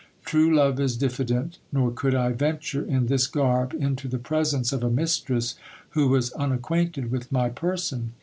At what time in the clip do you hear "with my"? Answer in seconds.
7.11-7.49